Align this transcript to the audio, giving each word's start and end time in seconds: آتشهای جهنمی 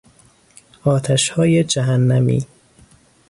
آتشهای 0.83 1.63
جهنمی 1.63 2.45